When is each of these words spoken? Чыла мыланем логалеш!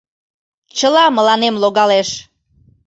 Чыла 0.77 1.05
мыланем 1.17 1.55
логалеш! 1.61 2.09